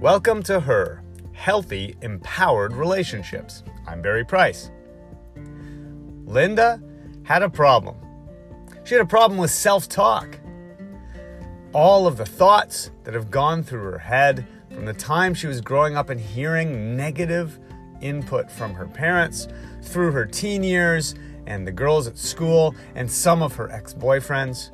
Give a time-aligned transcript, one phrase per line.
[0.00, 3.64] Welcome to Her Healthy, Empowered Relationships.
[3.84, 4.70] I'm Barry Price.
[6.24, 6.80] Linda
[7.24, 7.96] had a problem.
[8.84, 10.38] She had a problem with self talk.
[11.72, 15.60] All of the thoughts that have gone through her head from the time she was
[15.60, 17.58] growing up and hearing negative
[18.00, 19.48] input from her parents
[19.82, 21.16] through her teen years
[21.48, 24.70] and the girls at school and some of her ex boyfriends,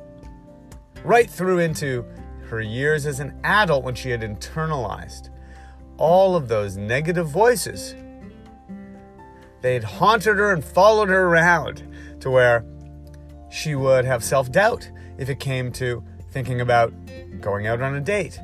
[1.03, 2.05] right through into
[2.49, 5.29] her years as an adult when she had internalized
[5.97, 7.95] all of those negative voices.
[9.61, 11.83] They had haunted her and followed her around
[12.19, 12.65] to where
[13.49, 16.93] she would have self doubt if it came to thinking about
[17.39, 18.39] going out on a date.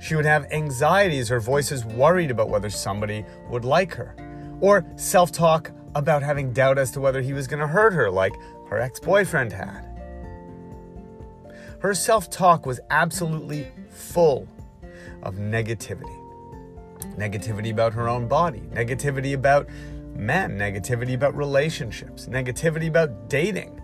[0.00, 4.14] She would have anxieties her voice is worried about whether somebody would like her,
[4.60, 8.10] or self talk about having doubt as to whether he was going to hurt her,
[8.10, 8.34] like
[8.68, 9.91] her ex boyfriend had.
[11.82, 14.46] Her self talk was absolutely full
[15.24, 16.18] of negativity
[17.16, 19.68] negativity about her own body, negativity about
[20.14, 23.80] men, negativity about relationships, negativity about dating,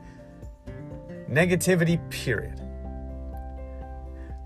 [1.28, 2.58] negativity, period.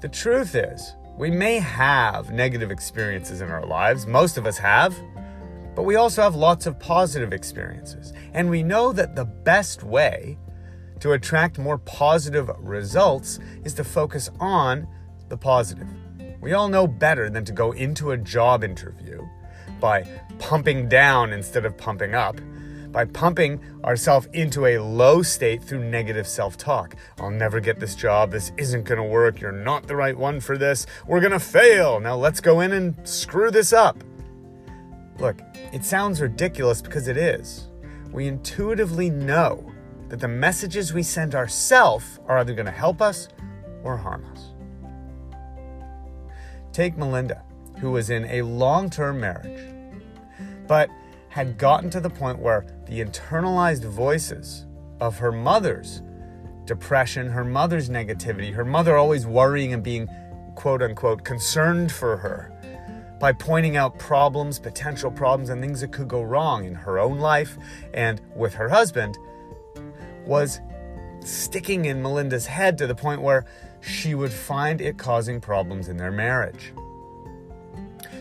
[0.01, 4.99] The truth is, we may have negative experiences in our lives, most of us have,
[5.77, 8.15] but we also have lots of positive experiences.
[8.33, 10.39] And we know that the best way
[11.03, 14.87] to attract more positive results is to focus on
[15.31, 15.89] the positive.
[16.41, 19.27] We all know better than to go into a job interview
[19.81, 22.41] by pumping down instead of pumping up,
[22.93, 26.95] by pumping ourselves into a low state through negative self talk.
[27.19, 28.31] I'll never get this job.
[28.31, 29.41] This isn't going to work.
[29.41, 30.87] You're not the right one for this.
[31.09, 31.99] We're going to fail.
[31.99, 34.05] Now let's go in and screw this up.
[35.19, 35.41] Look,
[35.73, 37.67] it sounds ridiculous because it is.
[38.13, 39.72] We intuitively know
[40.13, 43.29] that the messages we send ourselves are either going to help us
[43.83, 44.53] or harm us.
[46.71, 47.43] Take Melinda,
[47.79, 49.75] who was in a long term marriage,
[50.67, 50.91] but
[51.31, 54.67] had gotten to the point where the internalized voices
[55.01, 56.03] of her mother's
[56.67, 60.07] depression, her mother's negativity, her mother always worrying and being
[60.57, 62.53] quote unquote concerned for her
[63.19, 67.19] by pointing out problems, potential problems, and things that could go wrong in her own
[67.19, 67.57] life
[67.95, 69.17] and with her husband
[70.27, 70.61] was
[71.21, 73.45] sticking in Melinda's head to the point where
[73.81, 76.73] she would find it causing problems in their marriage.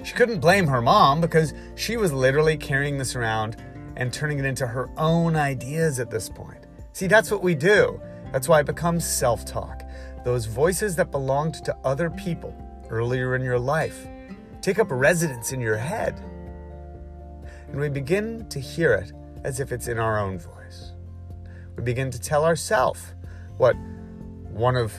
[0.04, 3.58] She couldn't blame her mom because she was literally carrying this around
[3.96, 6.66] and turning it into her own ideas at this point.
[6.94, 8.02] See, that's what we do.
[8.32, 9.84] That's why it becomes self talk.
[10.24, 12.56] Those voices that belonged to other people
[12.90, 14.08] earlier in your life
[14.62, 16.20] take up residence in your head.
[17.68, 19.12] And we begin to hear it
[19.44, 20.61] as if it's in our own voice.
[21.78, 23.02] We begin to tell ourselves
[23.58, 23.76] what
[24.52, 24.94] one of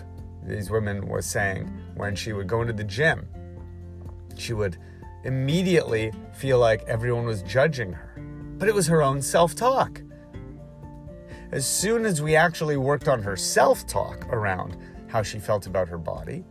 [0.45, 3.29] these women was saying when she would go into the gym.
[4.37, 4.79] She would
[5.25, 8.21] immediately feel like everyone was judging her,
[8.59, 10.01] but it was her own self talk.
[11.53, 14.77] As soon as we actually worked on her self talk around
[15.09, 16.45] how she felt about her body,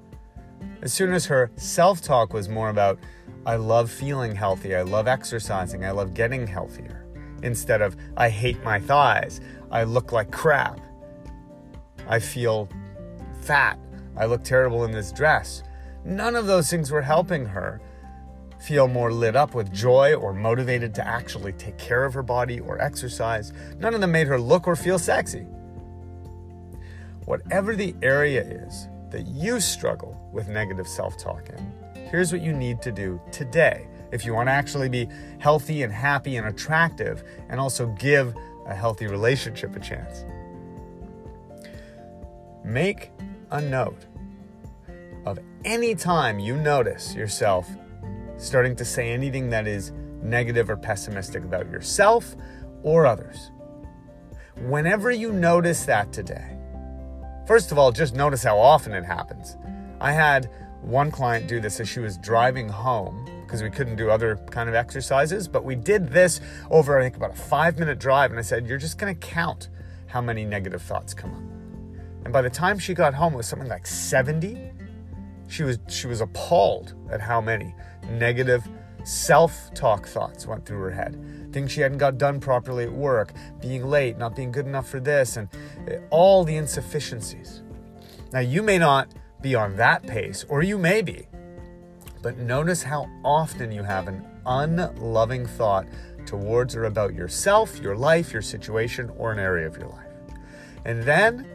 [0.81, 2.99] as soon as her self talk was more about,
[3.45, 7.05] I love feeling healthy, I love exercising, I love getting healthier,
[7.41, 10.79] instead of, I hate my thighs, I look like crap,
[12.07, 12.67] I feel
[13.41, 13.79] fat,
[14.17, 15.63] I look terrible in this dress.
[16.03, 17.81] None of those things were helping her
[18.59, 22.59] feel more lit up with joy or motivated to actually take care of her body
[22.59, 23.53] or exercise.
[23.79, 25.47] None of them made her look or feel sexy.
[27.25, 31.73] Whatever the area is that you struggle with negative self talk in,
[32.09, 35.07] here's what you need to do today if you want to actually be
[35.39, 38.35] healthy and happy and attractive and also give
[38.65, 40.25] a healthy relationship a chance.
[42.63, 43.11] Make
[43.51, 44.05] a note
[45.25, 47.69] of any time you notice yourself
[48.37, 49.91] starting to say anything that is
[50.21, 52.35] negative or pessimistic about yourself
[52.83, 53.51] or others.
[54.57, 56.57] Whenever you notice that today,
[57.51, 59.57] First of all, just notice how often it happens.
[59.99, 60.49] I had
[60.81, 64.69] one client do this as she was driving home because we couldn't do other kind
[64.69, 66.39] of exercises, but we did this
[66.69, 69.67] over I think about a 5-minute drive and I said, "You're just going to count
[70.07, 73.47] how many negative thoughts come up." And by the time she got home it was
[73.47, 74.71] something like 70.
[75.49, 77.75] She was she was appalled at how many
[78.09, 78.65] negative
[79.03, 81.19] self-talk thoughts went through her head
[81.51, 85.01] things she hadn't got done properly at work, being late, not being good enough for
[85.01, 85.49] this, and
[85.89, 87.61] eh, all the insufficiencies.
[88.31, 91.27] Now, you may not be on that pace, or you may be,
[92.21, 95.87] but notice how often you have an unloving thought
[96.25, 100.07] towards or about yourself, your life, your situation, or an area of your life.
[100.85, 101.47] And then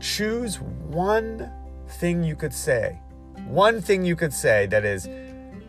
[0.00, 1.50] choose one
[1.88, 3.00] thing you could say,
[3.46, 5.08] one thing you could say that is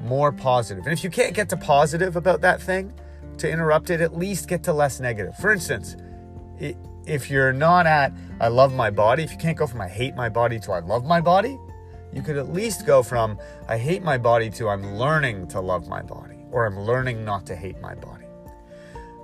[0.02, 0.84] more positive.
[0.86, 2.94] And if you can't get to positive about that thing
[3.38, 5.36] to interrupt it, at least get to less negative.
[5.38, 5.96] For instance,
[7.06, 10.16] if you're not at I love my body, if you can't go from I hate
[10.16, 11.58] my body to I love my body,
[12.14, 13.38] you could at least go from
[13.68, 17.46] I hate my body to I'm learning to love my body or I'm learning not
[17.48, 18.26] to hate my body.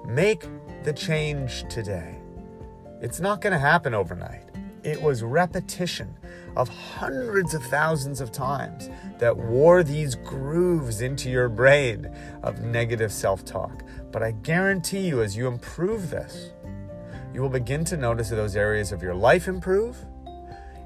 [0.06, 0.46] Make
[0.84, 2.18] the change today.
[3.02, 4.50] It's not going to happen overnight.
[4.84, 6.14] It was repetition
[6.58, 12.14] of hundreds of thousands of times that wore these grooves into your brain
[12.44, 13.84] of negative self talk.
[14.12, 16.52] But I guarantee you, as you improve this,
[17.34, 20.06] you will begin to notice those areas of your life improve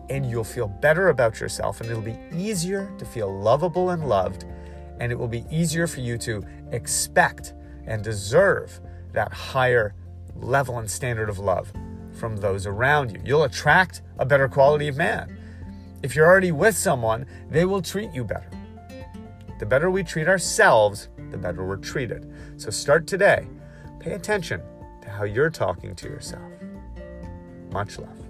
[0.10, 4.46] and you'll feel better about yourself and it'll be easier to feel lovable and loved
[5.00, 7.54] and it will be easier for you to expect
[7.86, 8.80] and deserve
[9.14, 9.94] that higher
[10.36, 11.72] level and standard of love
[12.14, 13.22] from those around you.
[13.24, 15.38] You'll attract a better quality of man.
[16.04, 18.50] If you're already with someone, they will treat you better.
[19.60, 22.32] The better we treat ourselves, the better we're treated.
[22.58, 23.48] So start today.
[24.00, 24.62] Pay attention
[25.02, 26.52] to how you're talking to yourself.
[27.72, 28.27] Much love.